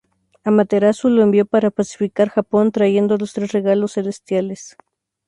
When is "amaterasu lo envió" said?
0.43-1.45